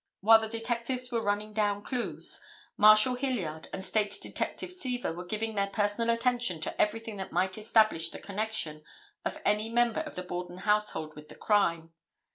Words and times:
While 0.21 0.39
the 0.39 0.49
detectives 0.49 1.11
were 1.11 1.21
running 1.21 1.53
down 1.53 1.83
clues, 1.83 2.41
Marshal 2.75 3.13
Hilliard 3.13 3.67
and 3.71 3.85
State 3.85 4.17
Detective 4.19 4.73
Seaver 4.73 5.13
were 5.13 5.27
giving 5.27 5.53
their 5.53 5.67
personal 5.67 6.09
attention 6.11 6.59
to 6.61 6.81
everything 6.81 7.17
that 7.17 7.31
might 7.31 7.55
establish 7.55 8.09
the 8.09 8.17
connection 8.17 8.83
of 9.23 9.37
any 9.45 9.69
member 9.69 9.99
of 9.99 10.15
the 10.15 10.23
Borden 10.23 10.57
household 10.57 11.15
with 11.15 11.29
the 11.29 11.35
crime. 11.35 11.93